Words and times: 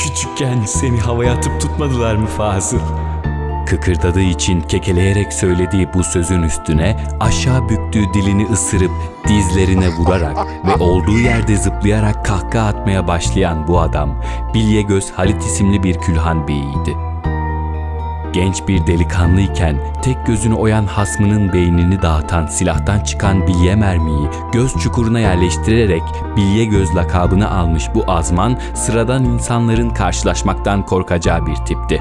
Küçükken 0.00 0.64
seni 0.64 1.00
havaya 1.00 1.32
atıp 1.32 1.60
tutmadılar 1.60 2.14
mı 2.16 2.26
Fazıl? 2.26 2.80
Kıkırdadığı 3.66 4.22
için 4.22 4.60
kekeleyerek 4.60 5.32
söylediği 5.32 5.88
bu 5.94 6.04
sözün 6.04 6.42
üstüne 6.42 6.96
aşağı 7.20 7.68
büktüğü 7.68 8.14
dilini 8.14 8.46
ısırıp 8.52 8.90
dizlerine 9.28 9.88
vurarak 9.88 10.36
ve 10.66 10.74
olduğu 10.84 11.18
yerde 11.18 11.56
zıplayarak 11.56 12.24
kahkaha 12.24 12.66
atmaya 12.66 13.08
başlayan 13.08 13.68
bu 13.68 13.80
adam 13.80 14.22
Bilye 14.54 14.82
Göz 14.82 15.10
Halit 15.10 15.42
isimli 15.42 15.82
bir 15.82 15.98
külhan 15.98 16.48
beyiydi. 16.48 17.09
Genç 18.32 18.68
bir 18.68 18.86
delikanlıyken 18.86 19.76
tek 20.02 20.26
gözünü 20.26 20.54
oyan 20.54 20.86
hasmının 20.86 21.52
beynini 21.52 22.02
dağıtan 22.02 22.46
silahtan 22.46 23.00
çıkan 23.00 23.46
bilye 23.46 23.74
mermiyi 23.74 24.28
göz 24.52 24.76
çukuruna 24.76 25.20
yerleştirerek 25.20 26.02
bilye 26.36 26.64
göz 26.64 26.96
lakabını 26.96 27.50
almış 27.50 27.84
bu 27.94 28.04
azman 28.06 28.58
sıradan 28.74 29.24
insanların 29.24 29.90
karşılaşmaktan 29.90 30.86
korkacağı 30.86 31.46
bir 31.46 31.56
tipti. 31.56 32.00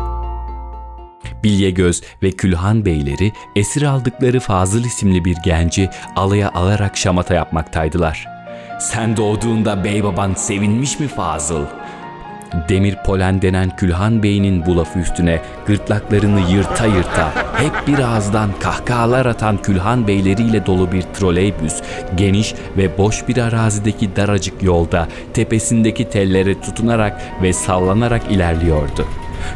Bilyegöz 1.44 2.02
ve 2.24 2.32
Külhan 2.32 2.86
beyleri 2.86 3.32
esir 3.56 3.84
aldıkları 3.84 4.40
Fazıl 4.40 4.84
isimli 4.84 5.26
bir 5.26 5.38
genci 5.46 5.90
alaya 6.16 6.52
alarak 6.52 6.98
şamata 6.98 7.34
yapmaktaydılar. 7.34 8.28
Sen 8.80 9.18
doğduğunda 9.18 9.84
bey 9.84 10.04
baban 10.04 10.34
sevinmiş 10.34 11.00
mi 11.00 11.08
Fazıl? 11.08 11.66
Demir 12.70 12.96
Polen 13.06 13.42
denen 13.42 13.76
Külhan 13.76 14.24
Bey'in 14.24 14.66
bu 14.66 14.78
lafı 14.78 15.00
üstüne 15.00 15.42
gırtlaklarını 15.68 16.40
yırta 16.52 16.86
yırta 16.86 17.32
hep 17.56 17.88
bir 17.88 18.00
ağızdan 18.00 18.50
kahkahalar 18.60 19.26
atan 19.26 19.58
Külhan 19.58 20.08
Beyleriyle 20.08 20.66
dolu 20.66 20.92
bir 20.92 21.02
troleybüs 21.02 21.82
geniş 22.16 22.54
ve 22.78 22.98
boş 22.98 23.28
bir 23.28 23.38
arazideki 23.38 24.16
daracık 24.16 24.64
yolda 24.64 25.08
tepesindeki 25.34 26.10
tellere 26.10 26.62
tutunarak 26.62 27.22
ve 27.42 27.54
sallanarak 27.54 28.22
ilerliyordu. 28.32 29.06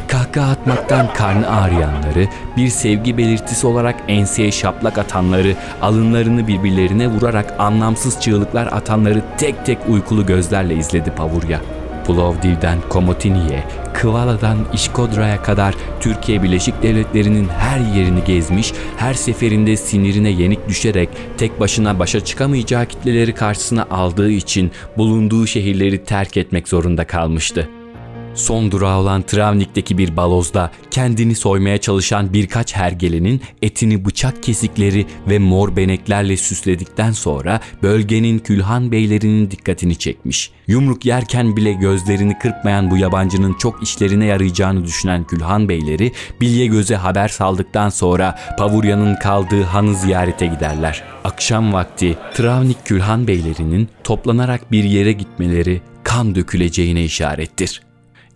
Kahkaha 0.08 0.50
atmaktan 0.50 1.12
karnı 1.14 1.50
ağrıyanları, 1.60 2.28
bir 2.56 2.68
sevgi 2.68 3.18
belirtisi 3.18 3.66
olarak 3.66 3.96
enseye 4.08 4.52
şaplak 4.52 4.98
atanları, 4.98 5.54
alınlarını 5.82 6.48
birbirlerine 6.48 7.08
vurarak 7.08 7.54
anlamsız 7.58 8.20
çığlıklar 8.20 8.66
atanları 8.66 9.22
tek 9.38 9.66
tek 9.66 9.78
uykulu 9.88 10.26
gözlerle 10.26 10.74
izledi 10.74 11.10
Pavurya. 11.10 11.60
Plovdiv'den 12.06 12.78
Komotini'ye, 12.88 13.64
Kıvala'dan 13.94 14.58
İşkodra'ya 14.74 15.42
kadar 15.42 15.74
Türkiye 16.00 16.42
Birleşik 16.42 16.82
Devletleri'nin 16.82 17.48
her 17.48 17.78
yerini 17.78 18.24
gezmiş, 18.24 18.72
her 18.96 19.14
seferinde 19.14 19.76
sinirine 19.76 20.30
yenik 20.30 20.68
düşerek 20.68 21.08
tek 21.38 21.60
başına 21.60 21.98
başa 21.98 22.24
çıkamayacağı 22.24 22.86
kitleleri 22.86 23.34
karşısına 23.34 23.86
aldığı 23.90 24.30
için 24.30 24.70
bulunduğu 24.96 25.46
şehirleri 25.46 26.04
terk 26.04 26.36
etmek 26.36 26.68
zorunda 26.68 27.06
kalmıştı. 27.06 27.68
Son 28.34 28.70
durağı 28.70 28.98
olan 28.98 29.22
Travnik'teki 29.22 29.98
bir 29.98 30.16
balozda 30.16 30.70
kendini 30.90 31.34
soymaya 31.34 31.78
çalışan 31.78 32.32
birkaç 32.32 32.76
hergelenin 32.76 33.40
etini 33.62 34.04
bıçak 34.04 34.42
kesikleri 34.42 35.06
ve 35.28 35.38
mor 35.38 35.76
beneklerle 35.76 36.36
süsledikten 36.36 37.12
sonra 37.12 37.60
bölgenin 37.82 38.38
külhan 38.38 38.92
beylerinin 38.92 39.50
dikkatini 39.50 39.96
çekmiş. 39.96 40.50
Yumruk 40.66 41.06
yerken 41.06 41.56
bile 41.56 41.72
gözlerini 41.72 42.38
kırpmayan 42.38 42.90
bu 42.90 42.96
yabancının 42.96 43.54
çok 43.54 43.82
işlerine 43.82 44.24
yarayacağını 44.24 44.84
düşünen 44.84 45.24
külhan 45.24 45.68
beyleri 45.68 46.12
bilye 46.40 46.66
göze 46.66 46.96
haber 46.96 47.28
saldıktan 47.28 47.88
sonra 47.88 48.38
Pavurya'nın 48.58 49.16
kaldığı 49.16 49.62
hanı 49.62 49.94
ziyarete 49.94 50.46
giderler. 50.46 51.02
Akşam 51.24 51.72
vakti 51.72 52.18
Travnik 52.34 52.86
külhan 52.86 53.26
beylerinin 53.26 53.88
toplanarak 54.04 54.72
bir 54.72 54.84
yere 54.84 55.12
gitmeleri 55.12 55.82
kan 56.04 56.34
döküleceğine 56.34 57.04
işarettir. 57.04 57.82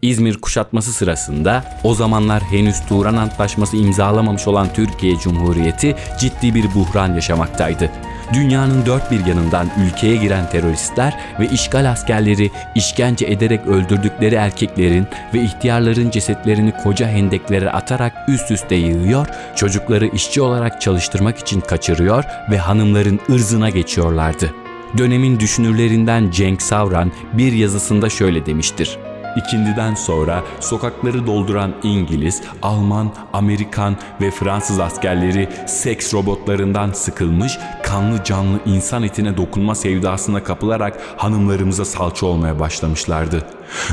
İzmir 0.02 0.40
kuşatması 0.40 0.92
sırasında 0.92 1.64
o 1.84 1.94
zamanlar 1.94 2.42
henüz 2.42 2.86
Turan 2.88 3.16
Antlaşması 3.16 3.76
imzalamamış 3.76 4.48
olan 4.48 4.72
Türkiye 4.74 5.18
Cumhuriyeti 5.18 5.96
ciddi 6.20 6.54
bir 6.54 6.74
buhran 6.74 7.14
yaşamaktaydı. 7.14 7.90
Dünyanın 8.34 8.86
dört 8.86 9.10
bir 9.10 9.26
yanından 9.26 9.70
ülkeye 9.86 10.16
giren 10.16 10.50
teröristler 10.50 11.16
ve 11.40 11.48
işgal 11.48 11.90
askerleri 11.90 12.50
işkence 12.74 13.26
ederek 13.26 13.66
öldürdükleri 13.66 14.34
erkeklerin 14.34 15.06
ve 15.34 15.42
ihtiyarların 15.42 16.10
cesetlerini 16.10 16.72
koca 16.82 17.08
hendeklere 17.08 17.70
atarak 17.70 18.12
üst 18.28 18.50
üste 18.50 18.74
yığıyor, 18.74 19.26
çocukları 19.56 20.06
işçi 20.06 20.40
olarak 20.40 20.80
çalıştırmak 20.80 21.38
için 21.38 21.60
kaçırıyor 21.60 22.24
ve 22.50 22.58
hanımların 22.58 23.20
ırzına 23.30 23.70
geçiyorlardı. 23.70 24.54
Dönemin 24.98 25.40
düşünürlerinden 25.40 26.30
Cenk 26.30 26.62
Savran 26.62 27.12
bir 27.32 27.52
yazısında 27.52 28.10
şöyle 28.10 28.46
demiştir. 28.46 28.98
İkindiden 29.38 29.94
sonra 29.94 30.44
sokakları 30.60 31.26
dolduran 31.26 31.74
İngiliz, 31.82 32.42
Alman, 32.62 33.12
Amerikan 33.32 33.96
ve 34.20 34.30
Fransız 34.30 34.80
askerleri 34.80 35.48
seks 35.66 36.14
robotlarından 36.14 36.92
sıkılmış, 36.92 37.58
kanlı 37.82 38.24
canlı 38.24 38.58
insan 38.66 39.02
etine 39.02 39.36
dokunma 39.36 39.74
sevdasına 39.74 40.44
kapılarak 40.44 41.00
hanımlarımıza 41.16 41.84
salça 41.84 42.26
olmaya 42.26 42.60
başlamışlardı. 42.60 43.46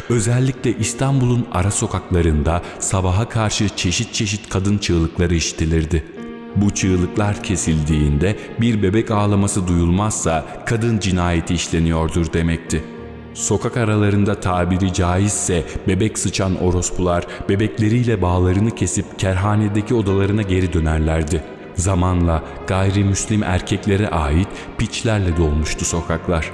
Özellikle 0.10 0.78
İstanbul'un 0.78 1.48
ara 1.52 1.72
sokaklarında 1.72 2.62
sabaha 2.80 3.30
karşı 3.30 3.70
çeşit 3.70 4.14
çeşit 4.14 4.50
kadın 4.50 4.78
çığlıkları 4.78 5.36
işitilirdi. 5.36 6.04
Bu 6.56 6.74
çığlıklar 6.74 7.44
kesildiğinde 7.44 8.38
bir 8.62 8.84
bebek 8.84 9.12
ağlaması 9.12 9.68
duyulmazsa 9.68 10.46
kadın 10.66 11.00
cinayeti 11.00 11.54
işleniyordur 11.54 12.34
demekti.'' 12.34 12.95
Sokak 13.36 13.78
aralarında 13.78 14.40
tabiri 14.40 14.94
caizse 14.94 15.64
bebek 15.88 16.20
sıçan 16.20 16.64
orospular 16.64 17.28
bebekleriyle 17.50 18.22
bağlarını 18.22 18.72
kesip 18.76 19.20
kerhanedeki 19.20 19.94
odalarına 19.94 20.42
geri 20.42 20.74
dönerlerdi. 20.74 21.44
Zamanla 21.76 22.44
gayrimüslim 22.68 23.44
erkeklere 23.44 24.10
ait 24.10 24.48
piçlerle 24.78 25.38
dolmuştu 25.38 25.86
sokaklar. 25.86 26.52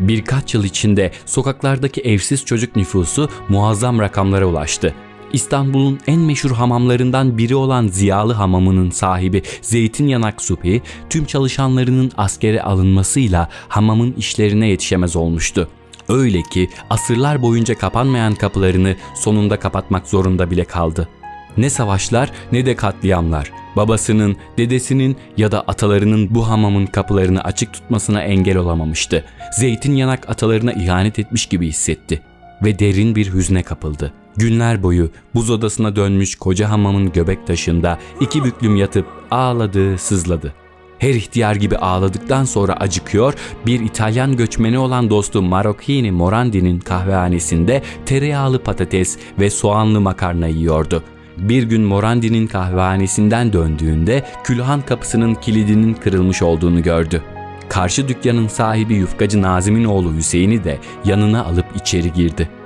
Birkaç 0.00 0.54
yıl 0.54 0.64
içinde 0.64 1.12
sokaklardaki 1.26 2.00
evsiz 2.00 2.44
çocuk 2.44 2.76
nüfusu 2.76 3.28
muazzam 3.48 3.98
rakamlara 3.98 4.46
ulaştı. 4.46 4.94
İstanbul'un 5.32 6.00
en 6.06 6.20
meşhur 6.20 6.50
hamamlarından 6.50 7.38
biri 7.38 7.54
olan 7.54 7.86
Ziyalı 7.86 8.32
Hamamı'nın 8.32 8.90
sahibi 8.90 9.42
Zeytinyanak 9.62 10.42
Supi, 10.42 10.82
tüm 11.10 11.24
çalışanlarının 11.24 12.12
askere 12.16 12.62
alınmasıyla 12.62 13.48
hamamın 13.68 14.12
işlerine 14.12 14.68
yetişemez 14.68 15.16
olmuştu. 15.16 15.68
Öyle 16.08 16.42
ki 16.42 16.68
asırlar 16.90 17.42
boyunca 17.42 17.78
kapanmayan 17.78 18.34
kapılarını 18.34 18.96
sonunda 19.14 19.58
kapatmak 19.58 20.08
zorunda 20.08 20.50
bile 20.50 20.64
kaldı. 20.64 21.08
Ne 21.56 21.70
savaşlar 21.70 22.32
ne 22.52 22.66
de 22.66 22.76
katliamlar 22.76 23.52
babasının, 23.76 24.36
dedesinin 24.58 25.16
ya 25.36 25.52
da 25.52 25.60
atalarının 25.60 26.34
bu 26.34 26.48
hamamın 26.48 26.86
kapılarını 26.86 27.44
açık 27.44 27.72
tutmasına 27.72 28.22
engel 28.22 28.56
olamamıştı. 28.56 29.24
Zeytinyanak 29.58 30.30
atalarına 30.30 30.72
ihanet 30.72 31.18
etmiş 31.18 31.46
gibi 31.46 31.68
hissetti 31.68 32.22
ve 32.64 32.78
derin 32.78 33.14
bir 33.14 33.32
hüzne 33.32 33.62
kapıldı. 33.62 34.12
Günler 34.36 34.82
boyu 34.82 35.10
buz 35.34 35.50
odasına 35.50 35.96
dönmüş 35.96 36.34
koca 36.34 36.70
hamamın 36.70 37.12
göbek 37.12 37.46
taşında 37.46 37.98
iki 38.20 38.44
büklüm 38.44 38.76
yatıp 38.76 39.06
ağladı, 39.30 39.98
sızladı. 39.98 40.54
Her 40.98 41.14
ihtiyar 41.14 41.54
gibi 41.54 41.76
ağladıktan 41.76 42.44
sonra 42.44 42.72
acıkıyor, 42.72 43.34
bir 43.66 43.80
İtalyan 43.80 44.36
göçmeni 44.36 44.78
olan 44.78 45.10
dostu 45.10 45.42
Marocchini 45.42 46.10
Morandi'nin 46.10 46.80
kahvehanesinde 46.80 47.82
tereyağlı 48.06 48.62
patates 48.62 49.18
ve 49.38 49.50
soğanlı 49.50 50.00
makarna 50.00 50.46
yiyordu. 50.46 51.02
Bir 51.36 51.62
gün 51.62 51.82
Morandi'nin 51.82 52.46
kahvehanesinden 52.46 53.52
döndüğünde 53.52 54.24
külhan 54.44 54.82
kapısının 54.82 55.34
kilidinin 55.34 55.94
kırılmış 55.94 56.42
olduğunu 56.42 56.82
gördü. 56.82 57.22
Karşı 57.68 58.08
dükkanın 58.08 58.48
sahibi 58.48 58.94
yufkacı 58.94 59.42
Nazim'in 59.42 59.84
oğlu 59.84 60.14
Hüseyin'i 60.14 60.64
de 60.64 60.78
yanına 61.04 61.44
alıp 61.44 61.66
içeri 61.76 62.12
girdi.'' 62.12 62.59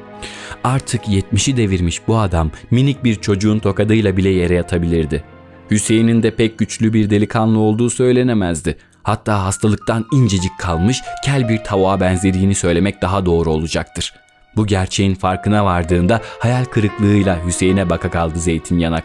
Artık 0.64 1.08
70'i 1.08 1.56
devirmiş 1.56 2.08
bu 2.08 2.18
adam 2.18 2.50
minik 2.70 3.04
bir 3.04 3.14
çocuğun 3.14 3.58
tokadıyla 3.58 4.16
bile 4.16 4.28
yere 4.28 4.54
yatabilirdi. 4.54 5.24
Hüseyin'in 5.70 6.22
de 6.22 6.36
pek 6.36 6.58
güçlü 6.58 6.92
bir 6.92 7.10
delikanlı 7.10 7.58
olduğu 7.58 7.90
söylenemezdi. 7.90 8.76
Hatta 9.02 9.44
hastalıktan 9.44 10.06
incecik 10.12 10.58
kalmış 10.58 11.02
kel 11.24 11.48
bir 11.48 11.64
tavuğa 11.64 12.00
benzediğini 12.00 12.54
söylemek 12.54 13.02
daha 13.02 13.26
doğru 13.26 13.50
olacaktır. 13.50 14.14
Bu 14.56 14.66
gerçeğin 14.66 15.14
farkına 15.14 15.64
vardığında 15.64 16.20
hayal 16.38 16.64
kırıklığıyla 16.64 17.46
Hüseyin'e 17.46 17.90
baka 17.90 18.10
kaldı 18.10 18.38
zeytin 18.38 18.78
yanak. 18.78 19.04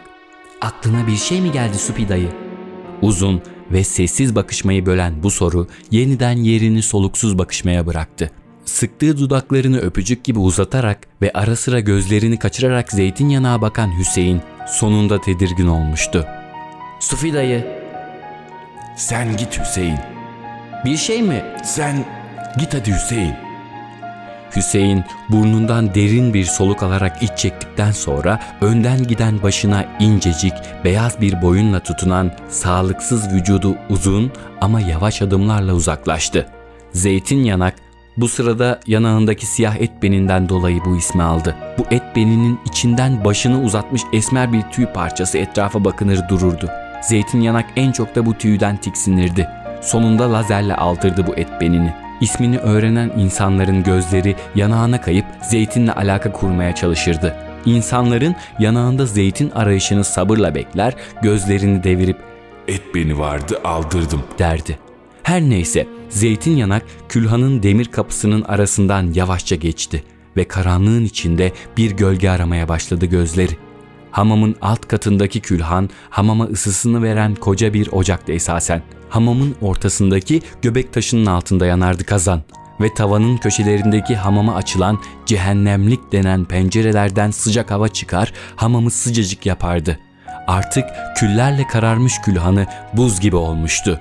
Aklına 0.60 1.06
bir 1.06 1.16
şey 1.16 1.40
mi 1.40 1.52
geldi 1.52 1.78
Supi 1.78 2.08
dayı? 2.08 2.28
Uzun 3.02 3.42
ve 3.70 3.84
sessiz 3.84 4.34
bakışmayı 4.34 4.86
bölen 4.86 5.22
bu 5.22 5.30
soru 5.30 5.66
yeniden 5.90 6.36
yerini 6.36 6.82
soluksuz 6.82 7.38
bakışmaya 7.38 7.86
bıraktı 7.86 8.30
sıktığı 8.64 9.18
dudaklarını 9.18 9.78
öpücük 9.78 10.24
gibi 10.24 10.38
uzatarak 10.38 10.98
ve 11.22 11.30
ara 11.34 11.56
sıra 11.56 11.80
gözlerini 11.80 12.38
kaçırarak 12.38 12.92
zeytinyanağa 12.92 13.60
bakan 13.60 13.98
Hüseyin 13.98 14.40
sonunda 14.68 15.20
tedirgin 15.20 15.66
olmuştu. 15.66 16.26
Sufi 17.00 17.34
dayı. 17.34 17.66
Sen 18.96 19.36
git 19.36 19.60
Hüseyin. 19.60 19.98
Bir 20.84 20.96
şey 20.96 21.22
mi? 21.22 21.44
Sen 21.64 22.04
git 22.58 22.74
hadi 22.74 22.94
Hüseyin. 22.94 23.34
Hüseyin 24.56 25.04
burnundan 25.28 25.94
derin 25.94 26.34
bir 26.34 26.44
soluk 26.44 26.82
alarak 26.82 27.22
iç 27.22 27.30
çektikten 27.36 27.92
sonra 27.92 28.40
önden 28.60 29.02
giden 29.02 29.42
başına 29.42 29.84
incecik, 30.00 30.52
beyaz 30.84 31.20
bir 31.20 31.42
boyunla 31.42 31.80
tutunan 31.80 32.32
sağlıksız 32.48 33.32
vücudu 33.34 33.76
uzun 33.90 34.32
ama 34.60 34.80
yavaş 34.80 35.22
adımlarla 35.22 35.72
uzaklaştı. 35.72 36.46
Zeytin 36.92 37.44
yanak 37.44 37.74
bu 38.16 38.28
sırada 38.28 38.80
yanağındaki 38.86 39.46
siyah 39.46 39.76
et 39.76 40.02
beninden 40.02 40.48
dolayı 40.48 40.80
bu 40.84 40.96
ismi 40.96 41.22
aldı. 41.22 41.56
Bu 41.78 41.82
et 41.90 42.02
beninin 42.16 42.60
içinden 42.64 43.24
başını 43.24 43.62
uzatmış 43.62 44.02
esmer 44.12 44.52
bir 44.52 44.62
tüy 44.62 44.86
parçası 44.86 45.38
etrafa 45.38 45.84
bakınır 45.84 46.28
dururdu. 46.28 46.70
Zeytin 47.02 47.40
yanak 47.40 47.66
en 47.76 47.92
çok 47.92 48.14
da 48.14 48.26
bu 48.26 48.34
tüyden 48.34 48.76
tiksinirdi. 48.76 49.48
Sonunda 49.80 50.32
lazerle 50.32 50.76
aldırdı 50.76 51.26
bu 51.26 51.34
et 51.34 51.48
benini. 51.60 51.94
İsmini 52.20 52.58
öğrenen 52.58 53.10
insanların 53.18 53.82
gözleri 53.82 54.36
yanağına 54.54 55.00
kayıp 55.00 55.26
zeytinle 55.42 55.92
alaka 55.92 56.32
kurmaya 56.32 56.74
çalışırdı. 56.74 57.36
İnsanların 57.64 58.36
yanağında 58.58 59.06
zeytin 59.06 59.50
arayışını 59.50 60.04
sabırla 60.04 60.54
bekler, 60.54 60.94
gözlerini 61.22 61.84
devirip 61.84 62.16
Et 62.68 62.82
beni 62.94 63.18
vardı 63.18 63.60
aldırdım 63.64 64.22
derdi. 64.38 64.89
Her 65.30 65.40
neyse 65.42 65.86
zeytin 66.08 66.56
yanak 66.56 66.82
külhanın 67.08 67.62
demir 67.62 67.84
kapısının 67.84 68.42
arasından 68.42 69.12
yavaşça 69.12 69.56
geçti 69.56 70.04
ve 70.36 70.48
karanlığın 70.48 71.04
içinde 71.04 71.52
bir 71.76 71.90
gölge 71.90 72.30
aramaya 72.30 72.68
başladı 72.68 73.06
gözleri. 73.06 73.56
Hamamın 74.10 74.56
alt 74.62 74.88
katındaki 74.88 75.40
külhan 75.40 75.90
hamama 76.10 76.44
ısısını 76.44 77.02
veren 77.02 77.34
koca 77.34 77.74
bir 77.74 77.88
ocaktı 77.92 78.32
esasen. 78.32 78.82
Hamamın 79.08 79.54
ortasındaki 79.60 80.42
göbek 80.62 80.92
taşının 80.92 81.26
altında 81.26 81.66
yanardı 81.66 82.04
kazan 82.04 82.42
ve 82.80 82.94
tavanın 82.94 83.36
köşelerindeki 83.36 84.16
hamama 84.16 84.54
açılan 84.54 84.98
cehennemlik 85.26 86.12
denen 86.12 86.44
pencerelerden 86.44 87.30
sıcak 87.30 87.70
hava 87.70 87.88
çıkar, 87.88 88.32
hamamı 88.56 88.90
sıcacık 88.90 89.46
yapardı. 89.46 89.98
Artık 90.46 90.84
küllerle 91.16 91.66
kararmış 91.66 92.18
külhanı 92.24 92.66
buz 92.96 93.20
gibi 93.20 93.36
olmuştu. 93.36 94.00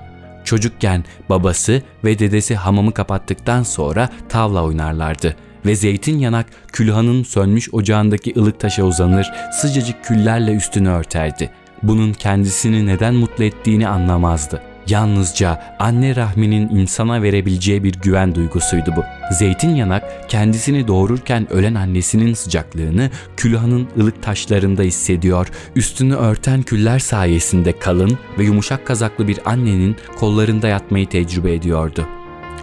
Çocukken 0.50 1.04
babası 1.30 1.82
ve 2.04 2.20
dedesi 2.20 2.56
hamamı 2.56 2.94
kapattıktan 2.94 3.64
sonra 3.64 4.10
tavla 4.30 4.64
oynarlardı 4.64 5.36
ve 5.66 5.76
zeytin 5.76 6.20
yanak 6.20 6.46
külhanın 6.74 7.24
sönmüş 7.24 7.74
ocağındaki 7.74 8.34
ılık 8.38 8.60
taşa 8.60 8.84
uzanır, 8.84 9.28
sıcacık 9.62 10.04
küllerle 10.04 10.54
üstünü 10.54 10.90
örterdi. 10.90 11.52
Bunun 11.84 12.14
kendisini 12.14 12.86
neden 12.86 13.16
mutlu 13.16 13.44
ettiğini 13.44 13.88
anlamazdı. 13.88 14.69
Yalnızca 14.88 15.76
anne 15.80 16.16
rahminin 16.16 16.70
insana 16.70 17.22
verebileceği 17.22 17.84
bir 17.84 17.94
güven 17.94 18.36
duygusuydu 18.36 18.94
bu. 18.96 19.04
Zeytin 19.34 19.76
yanak 19.76 20.30
kendisini 20.30 20.88
doğururken 20.88 21.54
ölen 21.54 21.76
annesinin 21.76 22.34
sıcaklığını 22.34 23.10
külhanın 23.38 23.88
ılık 24.00 24.24
taşlarında 24.24 24.82
hissediyor, 24.82 25.48
üstünü 25.76 26.16
örten 26.16 26.62
küller 26.62 27.00
sayesinde 27.00 27.80
kalın 27.80 28.18
ve 28.38 28.44
yumuşak 28.44 28.88
kazaklı 28.88 29.28
bir 29.28 29.40
annenin 29.46 29.96
kollarında 30.20 30.68
yatmayı 30.68 31.10
tecrübe 31.10 31.54
ediyordu. 31.54 32.08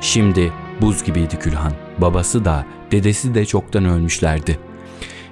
Şimdi 0.00 0.52
buz 0.80 1.04
gibiydi 1.04 1.38
külhan. 1.38 1.72
Babası 1.98 2.44
da, 2.44 2.66
dedesi 2.90 3.34
de 3.34 3.46
çoktan 3.46 3.84
ölmüşlerdi. 3.84 4.58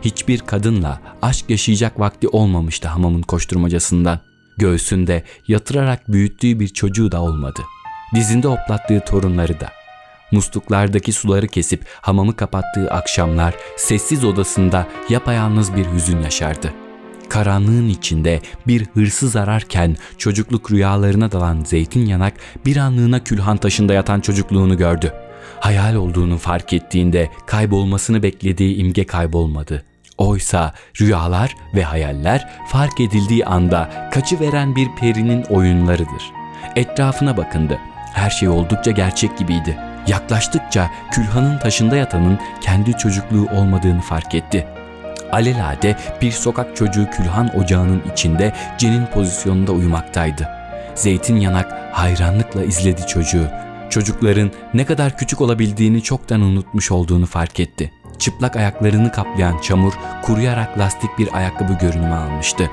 Hiçbir 0.03 0.39
kadınla 0.39 1.01
aşk 1.23 1.51
yaşayacak 1.51 2.01
vakti 2.01 2.29
olmamıştı 2.29 2.89
hamamın 2.89 3.23
koşturmacasından. 3.23 4.34
Göğsünde 4.57 5.23
yatırarak 5.49 6.13
büyüttüğü 6.13 6.61
bir 6.61 6.69
çocuğu 6.69 7.13
da 7.13 7.23
olmadı. 7.23 7.63
Dizinde 8.15 8.49
hoplattığı 8.49 9.01
torunları 9.01 9.61
da. 9.61 9.73
Musluklardaki 10.31 11.13
suları 11.13 11.49
kesip 11.49 11.85
hamamı 12.01 12.37
kapattığı 12.37 12.91
akşamlar 12.91 13.55
sessiz 13.77 14.25
odasında 14.25 14.89
yapayalnız 15.09 15.77
bir 15.77 15.87
hüzün 15.87 16.21
yaşardı. 16.21 16.73
Karanlığın 17.29 17.89
içinde 17.89 18.41
bir 18.67 18.85
hırsız 18.85 19.37
ararken 19.37 19.97
çocukluk 20.19 20.71
rüyalarına 20.71 21.33
dalan 21.33 21.65
zeytin 21.65 22.07
yanak 22.07 22.35
bir 22.67 22.77
anlığına 22.77 23.25
külhan 23.25 23.57
taşında 23.57 23.95
yatan 23.95 24.21
çocukluğunu 24.21 24.77
gördü. 24.77 25.13
Hayal 25.61 25.95
olduğunu 25.95 26.39
fark 26.39 26.73
ettiğinde 26.73 27.31
kaybolmasını 27.47 28.23
beklediği 28.23 28.77
imge 28.77 29.07
kaybolmadı.'' 29.07 29.94
Oysa 30.19 30.73
rüyalar 31.01 31.57
ve 31.75 31.83
hayaller 31.83 32.49
fark 32.69 33.01
edildiği 33.01 33.47
anda 33.47 34.11
kaçıveren 34.13 34.77
bir 34.77 34.89
perinin 35.01 35.43
oyunlarıdır. 35.43 36.33
Etrafına 36.77 37.37
bakındı. 37.37 37.79
Her 38.13 38.31
şey 38.31 38.49
oldukça 38.49 38.91
gerçek 38.91 39.39
gibiydi. 39.39 39.79
Yaklaştıkça 40.07 40.91
külhanın 41.11 41.59
taşında 41.59 41.97
yatanın 41.97 42.39
kendi 42.61 42.93
çocukluğu 42.93 43.49
olmadığını 43.57 44.01
fark 44.01 44.35
etti. 44.35 44.67
Alelade 45.33 45.97
bir 46.23 46.33
sokak 46.33 46.77
çocuğu 46.77 47.11
külhan 47.11 47.57
ocağının 47.59 48.03
içinde 48.13 48.53
cenin 48.79 49.07
pozisyonunda 49.07 49.73
uyumaktaydı. 49.73 50.49
Zeytin 50.95 51.37
yanak 51.37 51.73
hayranlıkla 51.93 52.65
izledi 52.65 53.07
çocuğu. 53.07 53.47
Çocukların 53.91 54.51
ne 54.75 54.85
kadar 54.85 55.19
küçük 55.19 55.41
olabildiğini 55.41 56.03
çoktan 56.03 56.41
unutmuş 56.41 56.91
olduğunu 56.91 57.27
fark 57.27 57.61
etti.'' 57.61 58.04
Çıplak 58.19 58.57
ayaklarını 58.57 59.13
kaplayan 59.13 59.59
çamur 59.59 59.93
kuruyarak 60.23 60.79
lastik 60.79 61.19
bir 61.19 61.37
ayakkabı 61.37 61.73
görünümü 61.73 62.15
almıştı. 62.15 62.71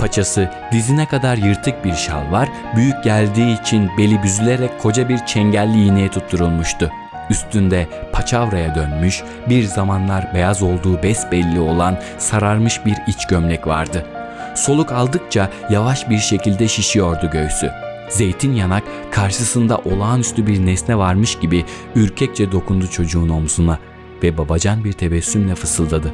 Paçası 0.00 0.50
dizine 0.72 1.06
kadar 1.06 1.36
yırtık 1.36 1.84
bir 1.84 1.94
şal 1.94 2.32
var, 2.32 2.48
büyük 2.76 3.04
geldiği 3.04 3.60
için 3.60 3.90
beli 3.98 4.22
büzülerek 4.22 4.80
koca 4.80 5.08
bir 5.08 5.26
çengelli 5.26 5.84
iğneye 5.84 6.08
tutturulmuştu. 6.08 6.90
Üstünde 7.30 7.88
paçavraya 8.12 8.74
dönmüş, 8.74 9.22
bir 9.48 9.64
zamanlar 9.64 10.34
beyaz 10.34 10.62
olduğu 10.62 11.02
besbelli 11.02 11.60
olan 11.60 11.98
sararmış 12.18 12.86
bir 12.86 12.96
iç 13.06 13.26
gömlek 13.26 13.66
vardı. 13.66 14.06
Soluk 14.54 14.92
aldıkça 14.92 15.50
yavaş 15.70 16.10
bir 16.10 16.18
şekilde 16.18 16.68
şişiyordu 16.68 17.30
göğsü. 17.30 17.72
Zeytin 18.08 18.54
yanak 18.54 18.82
karşısında 19.10 19.78
olağanüstü 19.78 20.46
bir 20.46 20.66
nesne 20.66 20.98
varmış 20.98 21.38
gibi 21.38 21.64
ürkekçe 21.94 22.52
dokundu 22.52 22.90
çocuğun 22.90 23.28
omzuna 23.28 23.78
ve 24.22 24.38
babacan 24.38 24.84
bir 24.84 24.92
tebessümle 24.92 25.54
fısıldadı. 25.54 26.12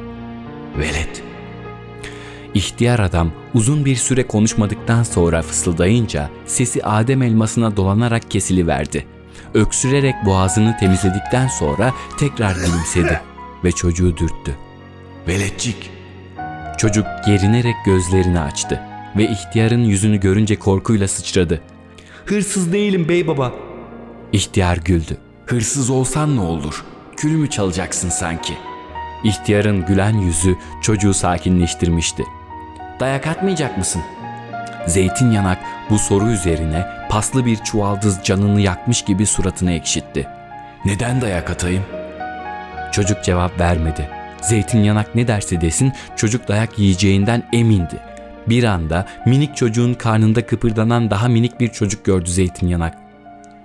Velet. 0.77 1.23
İhtiyar 2.53 2.99
adam 2.99 3.31
uzun 3.53 3.85
bir 3.85 3.95
süre 3.95 4.27
konuşmadıktan 4.27 5.03
sonra 5.03 5.41
fısıldayınca 5.41 6.29
sesi 6.45 6.83
Adem 6.83 7.21
elmasına 7.21 7.77
dolanarak 7.77 8.31
kesiliverdi. 8.31 9.05
Öksürerek 9.53 10.15
boğazını 10.25 10.77
temizledikten 10.79 11.47
sonra 11.47 11.93
tekrar 12.19 12.55
gülümsedi 12.55 13.21
ve 13.63 13.71
çocuğu 13.71 14.17
dürttü. 14.17 14.57
Veletcik. 15.27 15.91
Çocuk 16.77 17.05
gerinerek 17.25 17.75
gözlerini 17.85 18.39
açtı 18.39 18.81
ve 19.17 19.23
ihtiyarın 19.23 19.83
yüzünü 19.83 20.19
görünce 20.19 20.59
korkuyla 20.59 21.07
sıçradı. 21.07 21.61
Hırsız 22.25 22.73
değilim 22.73 23.09
bey 23.09 23.27
baba. 23.27 23.53
İhtiyar 24.31 24.77
güldü. 24.77 25.17
Hırsız 25.45 25.89
olsan 25.89 26.35
ne 26.35 26.41
olur? 26.41 26.83
Kül 27.19 27.35
mü 27.35 27.49
çalacaksın 27.49 28.09
sanki? 28.09 28.53
İhtiyarın 29.23 29.85
gülen 29.85 30.17
yüzü 30.17 30.57
çocuğu 30.81 31.13
sakinleştirmişti. 31.13 32.23
Dayak 32.99 33.27
atmayacak 33.27 33.77
mısın? 33.77 34.01
Zeytin 34.87 35.31
yanak 35.31 35.59
bu 35.89 35.99
soru 35.99 36.29
üzerine 36.29 36.85
paslı 37.09 37.45
bir 37.45 37.55
çuvaldız 37.55 38.19
canını 38.23 38.61
yakmış 38.61 39.01
gibi 39.01 39.25
suratını 39.25 39.71
ekşitti. 39.71 40.27
Neden 40.85 41.21
dayak 41.21 41.49
atayım? 41.49 41.83
Çocuk 42.91 43.23
cevap 43.23 43.59
vermedi. 43.59 44.09
Zeytin 44.41 44.83
yanak 44.83 45.15
ne 45.15 45.27
derse 45.27 45.61
desin 45.61 45.93
çocuk 46.15 46.47
dayak 46.47 46.79
yiyeceğinden 46.79 47.43
emindi. 47.53 47.99
Bir 48.47 48.63
anda 48.63 49.05
minik 49.25 49.55
çocuğun 49.55 49.93
karnında 49.93 50.45
kıpırdanan 50.45 51.11
daha 51.11 51.27
minik 51.27 51.59
bir 51.59 51.67
çocuk 51.67 52.05
gördü 52.05 52.29
Zeytin 52.29 52.67
yanak. 52.67 52.97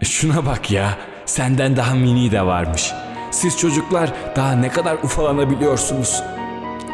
Şuna 0.03 0.47
bak 0.47 0.71
ya, 0.71 0.99
senden 1.27 1.77
daha 1.77 1.95
mini 1.95 2.33
de 2.33 2.47
varmış.'' 2.47 3.14
Siz 3.35 3.59
çocuklar 3.59 4.13
daha 4.37 4.53
ne 4.53 4.69
kadar 4.69 4.95
ufalanabiliyorsunuz? 4.95 6.23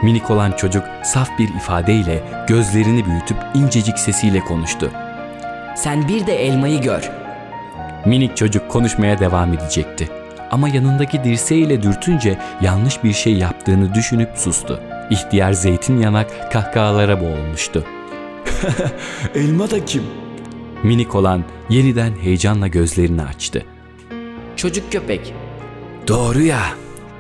Minik 0.03 0.31
olan 0.31 0.53
çocuk 0.53 0.85
saf 1.05 1.39
bir 1.39 1.49
ifadeyle 1.49 2.23
gözlerini 2.49 3.07
büyütüp 3.07 3.37
incecik 3.55 3.99
sesiyle 3.99 4.41
konuştu. 4.41 4.91
Sen 5.77 6.09
bir 6.09 6.27
de 6.27 6.47
elmayı 6.47 6.81
gör. 6.83 7.11
Minik 8.07 8.37
çocuk 8.37 8.71
konuşmaya 8.71 9.19
devam 9.19 9.53
edecekti. 9.55 10.09
Ama 10.51 10.69
yanındaki 10.69 11.25
dirseğiyle 11.25 11.83
dürtünce 11.83 12.39
yanlış 12.61 13.05
bir 13.05 13.13
şey 13.13 13.35
yaptığını 13.35 13.95
düşünüp 13.95 14.31
sustu. 14.35 14.81
İhtiyar 15.11 15.53
zeytin 15.53 15.99
yanak 15.99 16.53
kahkahalara 16.53 17.21
boğulmuştu. 17.21 17.85
Elma 19.35 19.71
da 19.71 19.85
kim? 19.85 20.03
Minik 20.83 21.15
olan 21.15 21.45
yeniden 21.69 22.13
heyecanla 22.23 22.67
gözlerini 22.67 23.23
açtı. 23.23 23.65
Çocuk 24.57 24.93
köpek. 24.93 25.35
Doğru 26.09 26.41
ya 26.41 26.61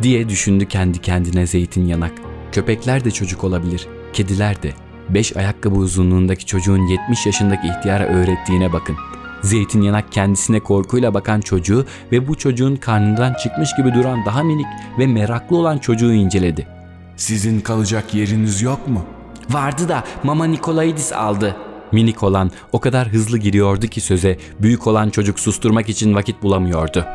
diye 0.02 0.28
düşündü 0.28 0.68
kendi 0.68 0.98
kendine 0.98 1.46
zeytin 1.46 1.86
yanak. 1.86 2.12
Köpekler 2.52 3.04
de 3.04 3.10
çocuk 3.10 3.44
olabilir, 3.44 3.86
kediler 4.12 4.62
de. 4.62 4.72
Beş 5.08 5.36
ayakkabı 5.36 5.74
uzunluğundaki 5.74 6.46
çocuğun 6.46 6.86
70 6.86 7.26
yaşındaki 7.26 7.68
ihtiyara 7.68 8.04
öğrettiğine 8.04 8.72
bakın. 8.72 8.96
Zeytinyanak 9.42 10.12
kendisine 10.12 10.60
korkuyla 10.60 11.14
bakan 11.14 11.40
çocuğu 11.40 11.86
ve 12.12 12.28
bu 12.28 12.38
çocuğun 12.38 12.76
karnından 12.76 13.34
çıkmış 13.34 13.76
gibi 13.76 13.94
duran 13.94 14.26
daha 14.26 14.42
minik 14.42 14.66
ve 14.98 15.06
meraklı 15.06 15.56
olan 15.56 15.78
çocuğu 15.78 16.12
inceledi. 16.12 16.66
Sizin 17.16 17.60
kalacak 17.60 18.14
yeriniz 18.14 18.62
yok 18.62 18.88
mu? 18.88 19.04
Vardı 19.50 19.88
da 19.88 20.04
Mama 20.22 20.44
Nikolaidis 20.44 21.12
aldı. 21.12 21.56
Minik 21.92 22.22
olan 22.22 22.50
o 22.72 22.80
kadar 22.80 23.08
hızlı 23.08 23.38
giriyordu 23.38 23.86
ki 23.86 24.00
söze 24.00 24.38
büyük 24.60 24.86
olan 24.86 25.10
çocuk 25.10 25.40
susturmak 25.40 25.88
için 25.88 26.14
vakit 26.14 26.42
bulamıyordu. 26.42 27.06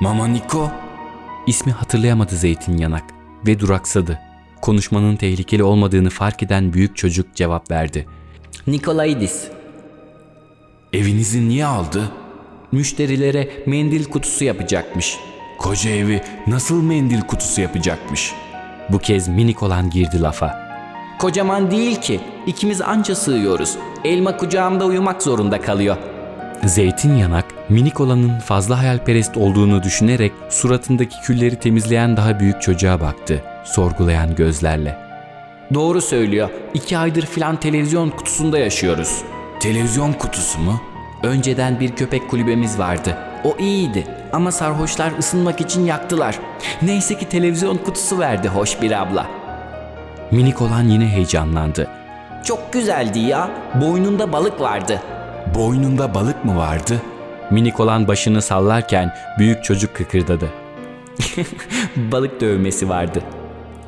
Mama 0.00 0.26
Niko, 0.28 0.70
İsmi 1.46 1.72
hatırlayamadı 1.72 2.36
Zeytinyanak 2.36 3.04
ve 3.46 3.60
duraksadı. 3.60 4.20
Konuşmanın 4.62 5.16
tehlikeli 5.16 5.62
olmadığını 5.62 6.10
fark 6.10 6.42
eden 6.42 6.72
büyük 6.72 6.96
çocuk 6.96 7.34
cevap 7.34 7.70
verdi. 7.70 8.06
Nikolaidis. 8.66 9.48
evinizi 10.92 11.48
niye 11.48 11.66
aldı? 11.66 12.10
Müşterilere 12.72 13.48
mendil 13.66 14.04
kutusu 14.04 14.44
yapacakmış. 14.44 15.16
Koca 15.58 15.90
evi 15.90 16.20
nasıl 16.46 16.82
mendil 16.82 17.20
kutusu 17.20 17.60
yapacakmış? 17.60 18.32
Bu 18.88 18.98
kez 18.98 19.28
minik 19.28 19.62
olan 19.62 19.90
girdi 19.90 20.22
lafa. 20.22 20.66
Kocaman 21.18 21.70
değil 21.70 22.00
ki. 22.00 22.20
İkimiz 22.46 22.80
anca 22.82 23.14
sığıyoruz. 23.14 23.76
Elma 24.04 24.36
kucağımda 24.36 24.86
uyumak 24.86 25.22
zorunda 25.22 25.60
kalıyor. 25.60 25.96
Zeytinyanak 26.64 27.44
minik 27.68 28.00
olanın 28.00 28.38
fazla 28.38 28.78
hayalperest 28.78 29.36
olduğunu 29.36 29.82
düşünerek 29.82 30.32
suratındaki 30.48 31.20
külleri 31.20 31.56
temizleyen 31.56 32.16
daha 32.16 32.40
büyük 32.40 32.62
çocuğa 32.62 33.00
baktı. 33.00 33.42
Sorgulayan 33.64 34.34
gözlerle. 34.34 34.98
Doğru 35.74 36.00
söylüyor. 36.00 36.50
İki 36.74 36.98
aydır 36.98 37.26
filan 37.26 37.60
televizyon 37.60 38.10
kutusunda 38.10 38.58
yaşıyoruz. 38.58 39.22
Televizyon 39.60 40.12
kutusu 40.12 40.58
mu? 40.58 40.80
Önceden 41.22 41.80
bir 41.80 41.96
köpek 41.96 42.30
kulübemiz 42.30 42.78
vardı. 42.78 43.18
O 43.44 43.56
iyiydi 43.58 44.06
ama 44.32 44.52
sarhoşlar 44.52 45.12
ısınmak 45.18 45.60
için 45.60 45.84
yaktılar. 45.84 46.38
Neyse 46.82 47.18
ki 47.18 47.28
televizyon 47.28 47.76
kutusu 47.76 48.18
verdi 48.18 48.48
hoş 48.48 48.82
bir 48.82 49.02
abla. 49.02 49.26
Minik 50.30 50.62
olan 50.62 50.82
yine 50.82 51.06
heyecanlandı. 51.06 51.88
Çok 52.44 52.72
güzeldi 52.72 53.18
ya. 53.18 53.50
Boynunda 53.74 54.32
balık 54.32 54.60
vardı. 54.60 55.02
Boynunda 55.54 56.14
balık 56.14 56.44
mı 56.44 56.56
vardı? 56.56 57.02
Minik 57.50 57.80
olan 57.80 58.08
başını 58.08 58.42
sallarken 58.42 59.14
büyük 59.38 59.64
çocuk 59.64 59.94
kıkırdadı. 59.96 60.50
Balık 61.96 62.40
dövmesi 62.40 62.88
vardı. 62.88 63.22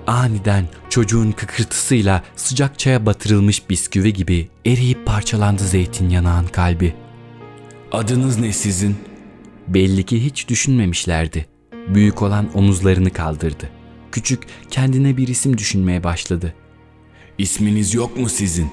Aniden 0.06 0.64
çocuğun 0.88 1.32
kıkırtısıyla 1.32 2.22
sıcak 2.36 2.78
çaya 2.78 3.06
batırılmış 3.06 3.70
bisküvi 3.70 4.12
gibi 4.12 4.48
eriyip 4.66 5.06
parçalandı 5.06 5.62
zeytinyanağın 5.62 6.46
kalbi. 6.46 6.94
Adınız 7.92 8.38
ne 8.38 8.52
sizin? 8.52 8.96
Belli 9.68 10.02
ki 10.02 10.24
hiç 10.24 10.48
düşünmemişlerdi. 10.48 11.46
Büyük 11.88 12.22
olan 12.22 12.48
omuzlarını 12.54 13.10
kaldırdı. 13.10 13.68
Küçük 14.12 14.42
kendine 14.70 15.16
bir 15.16 15.28
isim 15.28 15.58
düşünmeye 15.58 16.04
başladı. 16.04 16.54
İsminiz 17.38 17.94
yok 17.94 18.16
mu 18.16 18.28
sizin? 18.28 18.70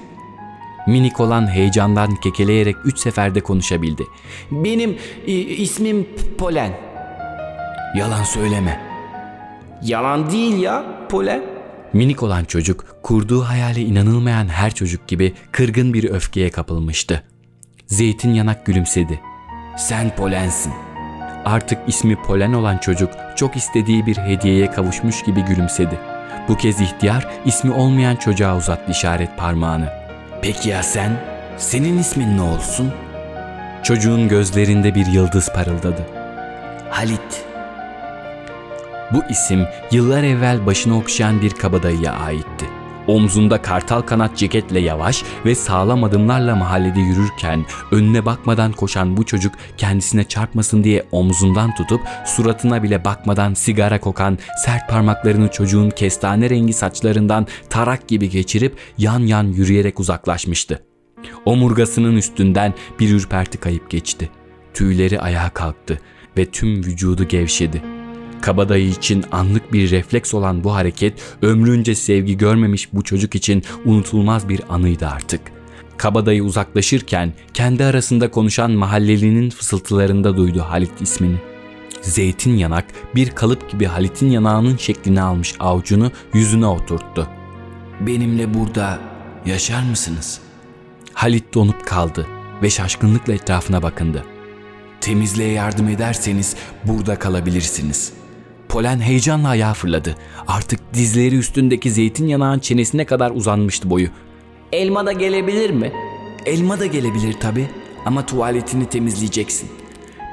Minik 0.86 1.20
olan 1.20 1.46
heyecandan 1.50 2.16
kekeleyerek 2.16 2.76
üç 2.84 2.98
seferde 2.98 3.40
konuşabildi. 3.40 4.02
Benim 4.50 4.96
i- 5.26 5.32
ismim 5.62 6.06
Polen. 6.38 6.72
Yalan 7.96 8.24
söyleme. 8.24 8.80
Yalan 9.82 10.30
değil 10.30 10.56
ya 10.60 10.84
Polen. 11.10 11.42
Minik 11.92 12.22
olan 12.22 12.44
çocuk 12.44 12.84
kurduğu 13.02 13.42
hayale 13.42 13.80
inanılmayan 13.80 14.48
her 14.48 14.74
çocuk 14.74 15.08
gibi 15.08 15.34
kırgın 15.52 15.94
bir 15.94 16.10
öfkeye 16.10 16.50
kapılmıştı. 16.50 17.22
Zeytin 17.86 18.34
yanak 18.34 18.66
gülümsedi. 18.66 19.20
Sen 19.78 20.16
Polensin. 20.16 20.72
Artık 21.44 21.78
ismi 21.88 22.16
Polen 22.22 22.52
olan 22.52 22.78
çocuk 22.78 23.10
çok 23.36 23.56
istediği 23.56 24.06
bir 24.06 24.16
hediyeye 24.16 24.70
kavuşmuş 24.70 25.22
gibi 25.22 25.40
gülümsedi. 25.40 25.98
Bu 26.48 26.56
kez 26.56 26.80
ihtiyar 26.80 27.28
ismi 27.44 27.70
olmayan 27.70 28.16
çocuğa 28.16 28.56
uzattı 28.56 28.92
işaret 28.92 29.38
parmağını. 29.38 30.05
Peki 30.46 30.68
ya 30.68 30.82
sen? 30.82 31.12
Senin 31.58 31.98
ismin 31.98 32.36
ne 32.36 32.42
olsun? 32.42 32.92
Çocuğun 33.82 34.28
gözlerinde 34.28 34.94
bir 34.94 35.06
yıldız 35.06 35.48
parıldadı. 35.52 36.06
Halit. 36.90 37.44
Bu 39.12 39.24
isim 39.30 39.66
yıllar 39.90 40.22
evvel 40.22 40.66
başını 40.66 40.98
okşayan 40.98 41.42
bir 41.42 41.50
kabadayıya 41.50 42.12
aitti. 42.12 42.66
Omzunda 43.06 43.62
kartal 43.62 44.02
kanat 44.02 44.36
ceketle 44.36 44.80
yavaş 44.80 45.24
ve 45.44 45.54
sağlam 45.54 46.04
adımlarla 46.04 46.56
mahallede 46.56 47.00
yürürken 47.00 47.64
önüne 47.90 48.24
bakmadan 48.24 48.72
koşan 48.72 49.16
bu 49.16 49.26
çocuk 49.26 49.54
kendisine 49.76 50.24
çarpmasın 50.24 50.84
diye 50.84 51.06
omzundan 51.12 51.74
tutup 51.74 52.00
suratına 52.26 52.82
bile 52.82 53.04
bakmadan 53.04 53.54
sigara 53.54 54.00
kokan 54.00 54.38
sert 54.64 54.88
parmaklarını 54.88 55.50
çocuğun 55.50 55.90
kestane 55.90 56.50
rengi 56.50 56.72
saçlarından 56.72 57.46
tarak 57.70 58.08
gibi 58.08 58.30
geçirip 58.30 58.76
yan 58.98 59.20
yan 59.20 59.44
yürüyerek 59.44 60.00
uzaklaşmıştı. 60.00 60.82
Omurgasının 61.44 62.16
üstünden 62.16 62.74
bir 63.00 63.14
ürperti 63.14 63.58
kayıp 63.58 63.90
geçti. 63.90 64.30
Tüyleri 64.74 65.20
ayağa 65.20 65.50
kalktı 65.50 66.00
ve 66.38 66.46
tüm 66.46 66.84
vücudu 66.84 67.28
gevşedi. 67.28 67.95
Kabadayı 68.40 68.88
için 68.88 69.24
anlık 69.32 69.72
bir 69.72 69.90
refleks 69.90 70.34
olan 70.34 70.64
bu 70.64 70.74
hareket 70.74 71.22
ömrünce 71.42 71.94
sevgi 71.94 72.36
görmemiş 72.36 72.92
bu 72.92 73.04
çocuk 73.04 73.34
için 73.34 73.62
unutulmaz 73.84 74.48
bir 74.48 74.60
anıydı 74.68 75.06
artık. 75.06 75.40
Kabadayı 75.96 76.44
uzaklaşırken 76.44 77.32
kendi 77.54 77.84
arasında 77.84 78.30
konuşan 78.30 78.70
mahallelinin 78.70 79.50
fısıltılarında 79.50 80.36
duydu 80.36 80.60
Halit 80.60 81.00
ismini. 81.00 81.36
Zeytin 82.02 82.56
yanak 82.56 82.84
bir 83.14 83.30
kalıp 83.30 83.70
gibi 83.70 83.84
Halit'in 83.84 84.30
yanağının 84.30 84.76
şeklini 84.76 85.22
almış 85.22 85.54
avucunu 85.60 86.10
yüzüne 86.34 86.66
oturttu. 86.66 87.28
Benimle 88.00 88.54
burada 88.54 88.98
yaşar 89.46 89.82
mısınız? 89.82 90.40
Halit 91.12 91.54
donup 91.54 91.86
kaldı 91.86 92.26
ve 92.62 92.70
şaşkınlıkla 92.70 93.32
etrafına 93.32 93.82
bakındı. 93.82 94.24
Temizliğe 95.00 95.52
yardım 95.52 95.88
ederseniz 95.88 96.56
burada 96.84 97.18
kalabilirsiniz. 97.18 98.12
Polen 98.68 99.00
heyecanla 99.00 99.48
ayağa 99.48 99.74
fırladı. 99.74 100.16
Artık 100.46 100.94
dizleri 100.94 101.38
üstündeki 101.38 101.90
zeytin 101.90 102.26
yanağın 102.26 102.58
çenesine 102.58 103.04
kadar 103.04 103.30
uzanmıştı 103.30 103.90
boyu. 103.90 104.08
Elma 104.72 105.06
da 105.06 105.12
gelebilir 105.12 105.70
mi? 105.70 105.92
Elma 106.46 106.80
da 106.80 106.86
gelebilir 106.86 107.32
tabi 107.32 107.68
ama 108.04 108.26
tuvaletini 108.26 108.88
temizleyeceksin. 108.88 109.70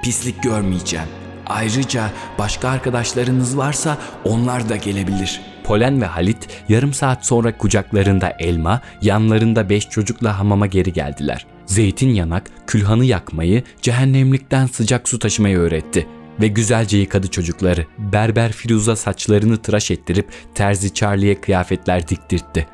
Pislik 0.03 0.43
görmeyeceğim. 0.43 1.05
Ayrıca 1.47 2.09
başka 2.39 2.69
arkadaşlarınız 2.69 3.57
varsa 3.57 3.97
onlar 4.25 4.69
da 4.69 4.75
gelebilir. 4.75 5.41
Polen 5.63 6.01
ve 6.01 6.05
Halit 6.05 6.47
yarım 6.69 6.93
saat 6.93 7.25
sonra 7.25 7.57
kucaklarında 7.57 8.33
elma, 8.39 8.81
yanlarında 9.01 9.69
beş 9.69 9.89
çocukla 9.89 10.39
hamama 10.39 10.67
geri 10.67 10.93
geldiler. 10.93 11.45
Zeytin 11.65 12.09
yanak 12.09 12.43
külhanı 12.67 13.05
yakmayı, 13.05 13.63
cehennemlikten 13.81 14.67
sıcak 14.67 15.09
su 15.09 15.19
taşımayı 15.19 15.57
öğretti 15.57 16.07
ve 16.41 16.47
güzelce 16.47 16.97
yıkadı 16.97 17.27
çocukları. 17.27 17.85
Berber 17.97 18.51
Firuza 18.51 18.95
saçlarını 18.95 19.57
tıraş 19.57 19.91
ettirip 19.91 20.29
terzi 20.55 20.93
Charlie'ye 20.93 21.41
kıyafetler 21.41 22.07
diktirtti. 22.07 22.67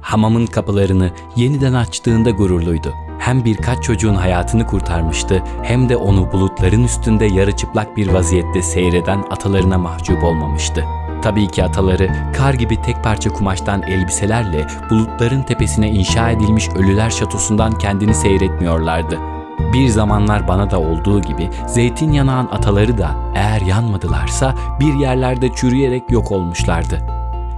Hamamın 0.00 0.46
kapılarını 0.46 1.10
yeniden 1.36 1.74
açtığında 1.74 2.30
gururluydu. 2.30 2.92
Hem 3.18 3.44
birkaç 3.44 3.84
çocuğun 3.84 4.14
hayatını 4.14 4.66
kurtarmıştı 4.66 5.42
hem 5.62 5.88
de 5.88 5.96
onu 5.96 6.32
bulutların 6.32 6.84
üstünde 6.84 7.24
yarı 7.24 7.56
çıplak 7.56 7.96
bir 7.96 8.08
vaziyette 8.08 8.62
seyreden 8.62 9.24
atalarına 9.30 9.78
mahcup 9.78 10.24
olmamıştı. 10.24 10.84
Tabii 11.22 11.48
ki 11.48 11.64
ataları 11.64 12.10
kar 12.36 12.54
gibi 12.54 12.82
tek 12.82 13.04
parça 13.04 13.30
kumaştan 13.30 13.82
elbiselerle 13.82 14.66
bulutların 14.90 15.42
tepesine 15.42 15.90
inşa 15.90 16.30
edilmiş 16.30 16.68
ölüler 16.68 17.10
şatosundan 17.10 17.78
kendini 17.78 18.14
seyretmiyorlardı. 18.14 19.29
Bir 19.72 19.88
zamanlar 19.88 20.48
bana 20.48 20.70
da 20.70 20.80
olduğu 20.80 21.20
gibi 21.20 21.50
zeytin 21.66 22.12
yanağın 22.12 22.46
ataları 22.46 22.98
da 22.98 23.10
eğer 23.34 23.60
yanmadılarsa 23.60 24.54
bir 24.80 24.94
yerlerde 24.94 25.54
çürüyerek 25.54 26.10
yok 26.10 26.32
olmuşlardı. 26.32 26.98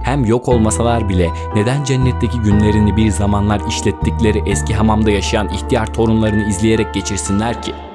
Hem 0.03 0.25
yok 0.25 0.49
olmasalar 0.49 1.09
bile 1.09 1.29
neden 1.55 1.83
cennetteki 1.83 2.39
günlerini 2.39 2.97
bir 2.97 3.09
zamanlar 3.09 3.61
işlettikleri 3.67 4.43
eski 4.45 4.73
hamamda 4.73 5.11
yaşayan 5.11 5.49
ihtiyar 5.49 5.93
torunlarını 5.93 6.43
izleyerek 6.49 6.93
geçirsinler 6.93 7.61
ki?'' 7.61 7.92